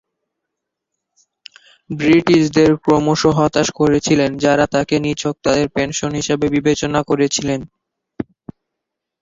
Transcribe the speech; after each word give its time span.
ব্রিটিশদের 1.89 2.71
ক্রমশ 2.83 3.21
হতাশ 3.37 3.67
করেছিলেন, 3.79 4.31
যারা 4.43 4.65
তাঁকে 4.73 4.95
নিছক 5.05 5.35
তাদের 5.45 5.67
পেনশন 5.75 6.11
হিসাবে 6.19 6.45
বিবেচনা 6.55 6.99
করেছিলেন। 7.09 7.61